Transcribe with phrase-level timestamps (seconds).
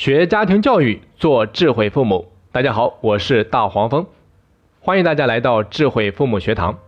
[0.00, 2.32] 学家庭教育，做智慧父母。
[2.52, 4.06] 大家好，我是大黄蜂，
[4.80, 6.78] 欢迎大家来到智慧父母学堂。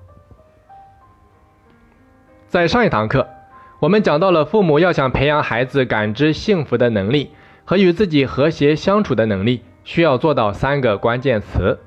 [2.49, 3.29] 在上一堂课，
[3.81, 7.31] 我们讲到了父母要想培养孩子感知幸福的能力
[7.67, 11.79] 和与自己和谐相处的能力，需要做到三个关键词，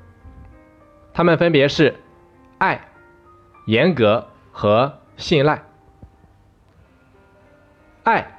[1.12, 1.96] 它们分别是
[2.58, 2.86] 爱、
[3.64, 5.60] 严格和信赖。
[8.04, 8.35] 爱。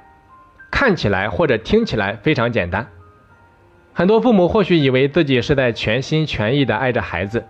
[0.78, 2.86] 看起来或者听起来非常简单，
[3.92, 7.44] 很多父母或许以为自己是在全心全意的爱着孩子，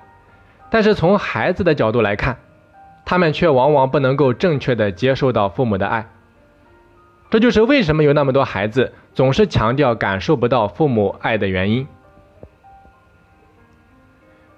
[0.71, 2.39] 但是从孩子的角度来看，
[3.05, 6.09] 他们却往往不能够正确的接受到父母的爱。
[7.29, 11.87] 这就是为什么有那么多孩子总是强调感受不到父母爱的原因。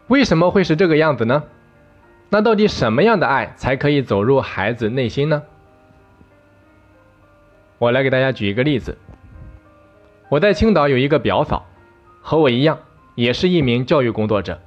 [0.06, 1.42] 为什么会是这个样子呢？
[2.28, 5.42] 那到底什么样的爱才可以走入孩子内心呢？
[7.80, 8.98] 我来给大家举一个例子。
[10.28, 11.64] 我在青岛有一个表嫂，
[12.20, 12.78] 和我一样，
[13.14, 14.60] 也是一名教育工作者。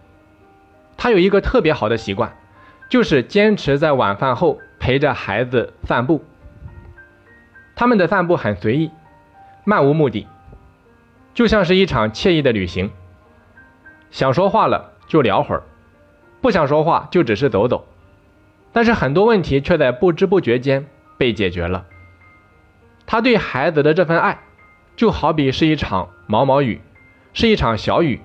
[0.98, 2.36] 她有一个特别好的习惯，
[2.90, 6.24] 就是坚持在晚饭后陪着孩子散步。
[7.76, 8.90] 他们的散步很随意，
[9.64, 10.26] 漫无目的，
[11.36, 12.90] 就像是一场惬意的旅行。
[14.10, 15.62] 想说话了就聊会儿，
[16.42, 17.88] 不想说话就只是走走。
[18.72, 21.86] 但是很多问题却在不知不觉间被解决了。
[23.14, 24.40] 他对孩子的这份爱，
[24.96, 26.82] 就好比是一场毛毛雨，
[27.32, 28.20] 是一场小雨，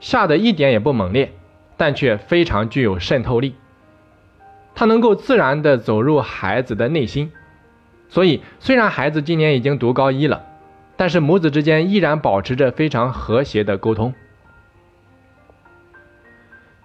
[0.00, 1.32] 下的一点也不猛烈，
[1.76, 3.54] 但却非常具有渗透力。
[4.74, 7.30] 他能够自然地走入孩子的内心，
[8.08, 10.46] 所以虽然孩子今年已经读高一了，
[10.96, 14.12] 但是母子之间依然保持着非常和谐的沟通。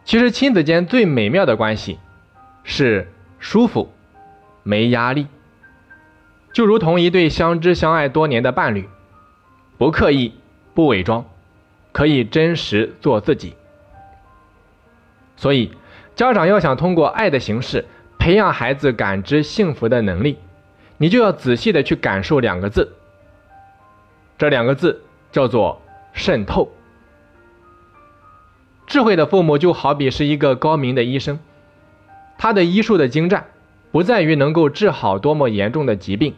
[0.04, 1.98] 其实亲子间最美妙的关系，
[2.64, 3.92] 是舒服，
[4.62, 5.26] 没压力。
[6.58, 8.90] 就如同一对相知相爱多年的伴侣，
[9.78, 10.34] 不刻意，
[10.74, 11.24] 不伪装，
[11.92, 13.54] 可以真实做自己。
[15.36, 15.72] 所以，
[16.16, 17.86] 家长要想通过爱的形式
[18.18, 20.40] 培养孩子感知幸福的能力，
[20.98, 22.92] 你就要仔细的去感受两个字。
[24.40, 25.80] 这两个字叫做
[26.14, 26.72] 渗透。
[28.88, 31.38] 智慧的父母就好比是一个高明的医生，
[32.40, 33.46] 他的医术的精湛，
[33.92, 36.34] 不在于能够治好多么严重的疾病。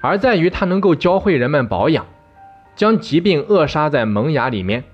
[0.00, 2.06] 而在于他能够教会人们保养，
[2.76, 4.84] 将疾病扼杀在萌芽里面。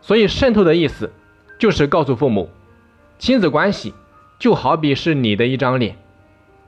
[0.00, 1.12] 所以渗透的意思，
[1.58, 2.50] 就是告诉父母，
[3.18, 3.94] 亲子关系
[4.38, 5.96] 就好比是你的一张脸，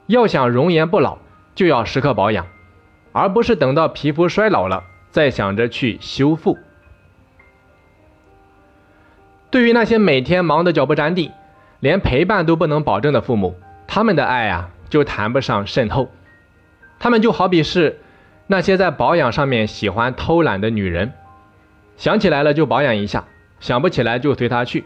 [0.06, 1.18] 要想容颜不老，
[1.54, 2.46] 就要时刻保养，
[3.12, 6.58] 而不是等到皮肤衰老了再想着去修复。
[9.50, 11.30] 对于那些每天忙得脚不沾地，
[11.80, 13.54] 连陪伴都不能保证的父母，
[13.86, 16.08] 他们的爱啊，就谈不上渗透。
[17.02, 17.98] 他们就好比是
[18.46, 21.12] 那些在保养上面喜欢偷懒的女人，
[21.96, 23.24] 想起来了就保养一下，
[23.58, 24.84] 想不起来就随他去。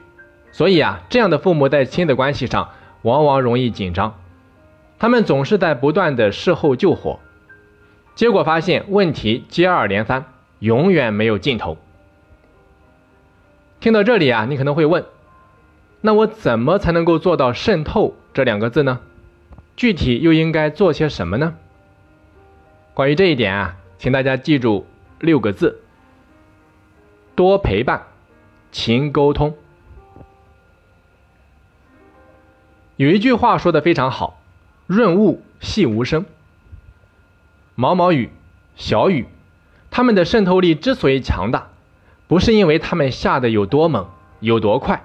[0.50, 2.71] 所以啊，这样的父母在亲子关系上
[3.03, 4.15] 往往容易紧张，
[4.99, 7.21] 他们总是在不断的事后救火，
[8.15, 10.25] 结果发现问题接二连三，
[10.60, 11.77] 永远没有尽头。
[13.78, 15.04] 听到这里啊，你可能会问，
[16.00, 19.00] 那我怎么才能够做到渗透这两个字呢？
[19.77, 21.56] 具体又应该做些什么呢？
[22.97, 24.87] 关于这一点啊，请大家记住
[25.21, 25.83] 六个字：
[27.34, 28.07] 多陪伴，
[28.73, 29.55] 勤沟通。
[32.97, 34.41] 有一句话说的非常好
[34.89, 36.25] ：“润物细无声。”
[37.77, 38.31] 毛毛雨、
[38.77, 39.27] 小雨，
[39.91, 41.69] 它们的渗透力之所以强大，
[42.27, 44.09] 不是因为它们下的有多猛、
[44.41, 45.05] 有多快，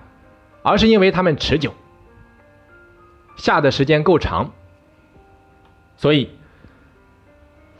[0.63, 1.73] 而是因为它们持久，
[3.35, 4.53] 下的时间够长，
[5.97, 6.29] 所以。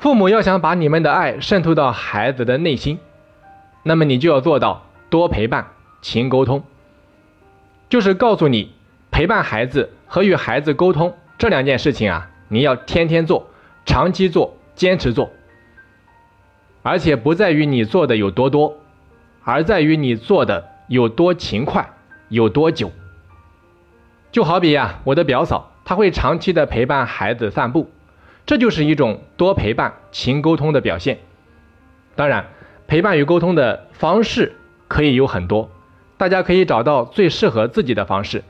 [0.01, 2.97] 父母要想把你们的爱渗透到孩子的内心，
[3.83, 5.67] 那么你就要做到多陪伴、
[6.01, 6.63] 勤沟通。
[7.87, 8.73] 就是告诉你，
[9.11, 13.51] 陪伴孩子和与孩子沟通这两件事情啊，你要天天做、
[13.85, 15.29] 长期做、坚持做。
[16.81, 18.79] 而且不在于你做的有多多，
[19.43, 21.93] 而在于你做的有多勤快、
[22.27, 22.91] 有多久。
[24.31, 27.91] 就好比呀，我的表嫂，她会长期的陪伴孩子散步。
[28.45, 31.19] 这就是一种多陪伴、勤沟通的表现。
[32.15, 32.47] 当然，
[32.87, 34.55] 陪伴与沟通的方式
[34.87, 35.69] 可以有很多，
[36.17, 38.43] 大家可以找到最适合自己的方式。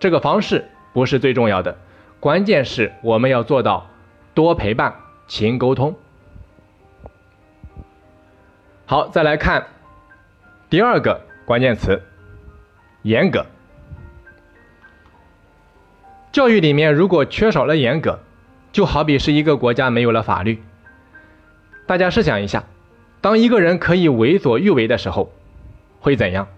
[0.00, 1.78] 这个方式不是最重要的，
[2.18, 3.88] 关键是我们要做到
[4.34, 4.94] 多陪伴、
[5.26, 5.94] 勤沟通。
[8.86, 9.66] 好，再来看
[10.68, 12.02] 第二个关键词：
[13.02, 13.46] 严格。
[16.32, 18.18] 教育里面如果缺少了严格，
[18.72, 20.62] 就好比是一个国家没有了法律。
[21.86, 22.64] 大家试想一下，
[23.20, 25.30] 当一个人可以为所欲为的时候，
[26.00, 26.48] 会怎样？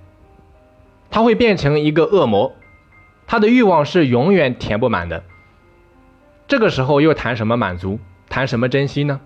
[1.11, 2.55] 他会变成一个恶魔，
[3.27, 5.23] 他的欲望是永远填不满的。
[6.47, 9.21] 这个时候又谈什么满足，谈什么珍惜呢？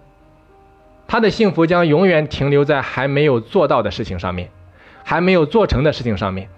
[1.06, 4.50] 他的幸福将永远停留在还没有做到的事情上面，
[5.05, 6.49] 还没有做成的事情上面。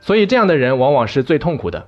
[0.00, 1.86] 所以这样的人往往是最痛苦的。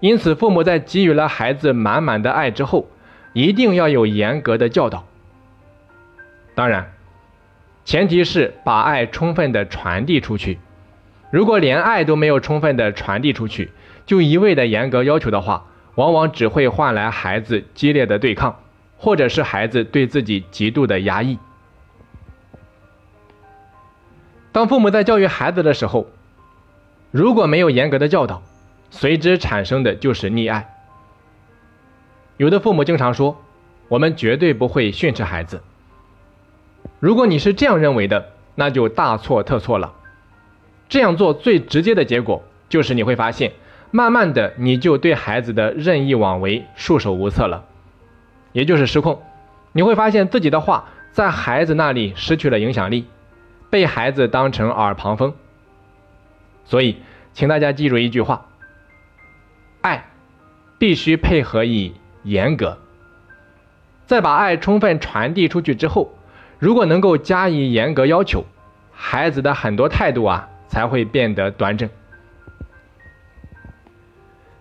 [0.00, 2.88] 因此，父母在给予了孩子满满的爱之后，
[3.34, 5.06] 一定要有严格的教导。
[6.54, 6.92] 当然，
[7.84, 10.58] 前提是把爱充分的传递出去。
[11.30, 13.70] 如果连爱都没有充分的传递出去，
[14.06, 18.58] 就一味的严格要求的话，往往只会换来孩子激烈的对抗，
[18.96, 21.38] 或者是孩子对自己极度的压抑。
[24.50, 26.08] 当父母在教育孩子的时候，
[27.10, 28.42] 如果没有严格的教导，
[28.90, 30.74] 随之产生的就是溺爱。
[32.36, 33.42] 有的父母经常说
[33.88, 35.62] ：“我们绝对不会训斥孩子。”
[36.98, 39.94] 如果你是这样认为的，那就大错特错了。
[40.88, 43.52] 这样做最直接的结果就是你会发现，
[43.90, 47.64] 慢慢的你就对孩子的任意妄为束手无策了，
[48.52, 49.22] 也就是失控。
[49.72, 53.06] 你会发现自己的话在孩子那里失去了影响力，
[53.70, 55.34] 被孩子当成耳旁风。
[56.64, 56.96] 所以，
[57.32, 58.46] 请大家记住一句话：
[60.80, 61.94] 必须配合以
[62.24, 62.78] 严格。
[64.06, 66.12] 在把爱充分传递出去之后，
[66.58, 68.44] 如果能够加以严格要求，
[68.90, 70.48] 孩子的很多态度啊。
[70.70, 71.90] 才会变得端正。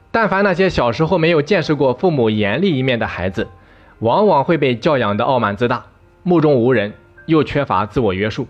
[0.09, 3.47] 但凡那些小时候没有见识过父母严厉一面的孩子，
[3.99, 5.85] 往往会被教养的傲慢自大、
[6.23, 6.93] 目中无人，
[7.27, 8.47] 又缺乏自我约束。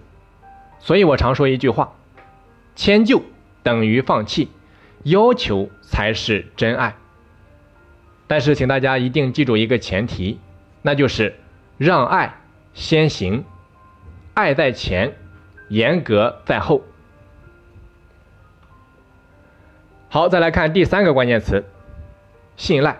[0.80, 1.92] 所以我常说一句话：
[2.77, 3.22] 迁就
[3.62, 4.48] 等于放弃，
[5.04, 6.95] 要求才是真爱。
[8.30, 10.40] 但是，请大家一定记住一个前提，
[10.84, 11.34] 那就是
[11.80, 12.36] 让爱
[12.76, 13.44] 先行，
[14.36, 15.16] 爱在前，
[15.68, 16.84] 严格在后。
[20.10, 21.66] 好，再来看第三个关键词：
[22.56, 23.00] 信赖。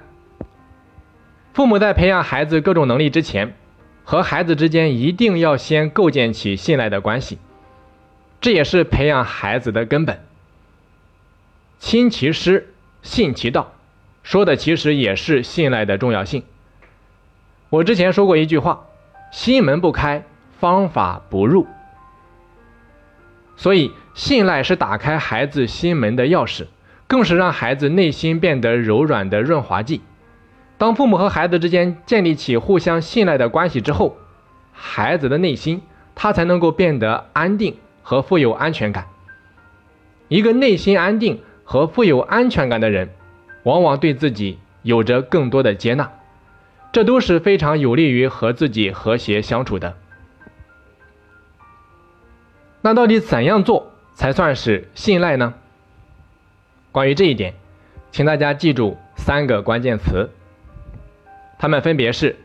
[1.54, 3.54] 父母在培养孩子各种能力之前，
[4.04, 7.38] 和孩子之间一定要先构建起信赖的关系，
[8.42, 10.26] 这也是培养孩子的根本。
[11.78, 12.74] 亲其师，
[13.04, 13.74] 信其道，
[14.30, 16.44] 说的其实也是信赖的重要性。
[17.72, 18.86] 我之前说过一句话：
[19.32, 20.24] 心门不开，
[20.60, 21.66] 方法不入。
[23.56, 26.68] 所以，信赖是打开孩子心门的钥匙。
[27.08, 30.02] 更是让孩子内心变得柔软的润滑剂。
[30.78, 34.16] 当父母和孩子之间建立起互相信赖的关系之后，
[34.72, 35.82] 孩子的内心
[36.14, 39.08] 他才能够变得安定和富有安全感。
[40.28, 43.10] 一个内心安定和富有安全感的人，
[43.64, 46.12] 往往对自己有着更多的接纳，
[46.92, 49.96] 这都是非常有利于和自己和谐相处的。
[52.82, 55.54] 那到底怎样做才算是信赖呢？
[56.92, 57.54] 关于这一点，
[58.12, 60.30] 请大家记住三个关键词，
[61.60, 62.38] 它们分别是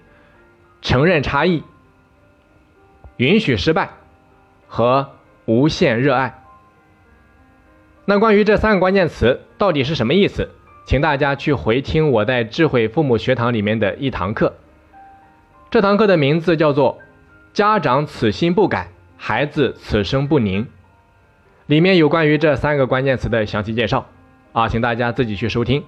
[0.83, 1.63] 承认差异、
[3.17, 3.91] 允许失败
[4.67, 5.13] 和
[5.47, 6.43] 无限热爱。
[8.05, 10.51] 那关于这三个关键词到底是什么意思？
[10.86, 14.55] 请大家去回听我在智慧父母学堂里面的一堂课，
[15.70, 16.98] 这堂课的名字叫做
[17.55, 20.64] 《家长此心不改，孩子此生不宁》，
[21.67, 24.06] 里面有关于这三个关键词的详细介绍。
[24.53, 25.82] 啊，请大家自己去收听，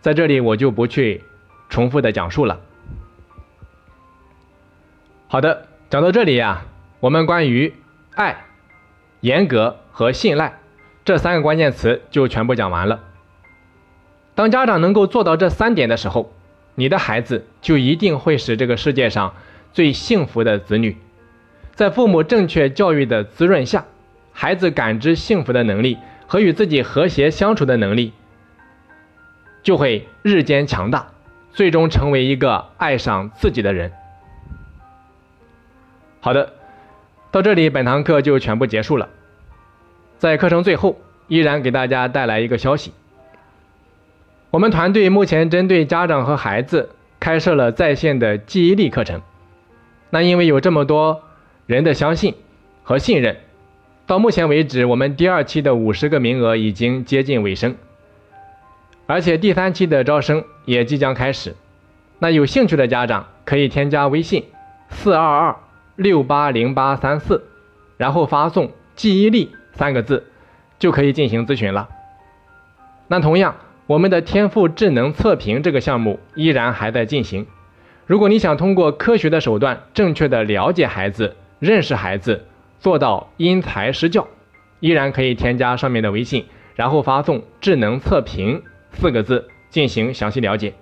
[0.00, 1.22] 在这里我就不去
[1.70, 2.60] 重复的讲述了。
[5.28, 6.66] 好的，讲到这里呀，
[7.00, 7.72] 我们关于
[8.14, 8.44] 爱、
[9.20, 10.58] 严格和信赖
[11.04, 13.00] 这三个关键词就全部讲完了。
[14.34, 16.32] 当家长能够做到这三点的时候，
[16.74, 19.34] 你的孩子就一定会是这个世界上
[19.72, 20.96] 最幸福的子女。
[21.74, 23.84] 在父母正确教育的滋润下，
[24.32, 25.98] 孩子感知幸福的能力。
[26.26, 28.12] 和与自己和谐相处的能力，
[29.62, 31.08] 就会日渐强大，
[31.52, 33.92] 最终成为一个爱上自己的人。
[36.20, 36.54] 好的，
[37.30, 39.10] 到这里本堂课就全部结束了。
[40.18, 40.98] 在课程最后，
[41.28, 42.92] 依然给大家带来一个消息：
[44.54, 49.20] 我们团队目前针对家长和孩子开设了在线的记忆力课程。
[50.10, 51.24] 那因为有这么多
[51.66, 52.36] 人的相信
[52.84, 53.36] 和信任。
[54.06, 57.74] 到目前为止，我们第二期的五十个名额已经接近尾声，
[59.08, 61.56] 而且第三期的招生也即将开始。
[62.20, 64.44] 那有兴趣的家长可以添加微信
[64.88, 65.56] 四二二
[65.96, 67.42] 六八零八三四，
[67.96, 70.28] 然后发送“记忆力”三个字，
[70.78, 71.88] 就可以进行咨询了。
[73.08, 77.46] 那同样，我们的天赋智能测评这个项目依然还在进行。
[78.06, 82.46] 如果你想通过科学的手段，正确的了解孩子，认识孩子，
[82.80, 84.26] 做到因材施教，
[84.80, 88.62] 依然可以添加上面的微信，然后发送“智能测评”
[88.92, 90.72] 四个字进行详细了解。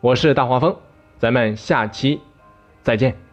[0.00, 0.76] 我是大黄蜂，
[1.18, 2.20] 咱们下期
[2.82, 3.29] 再见。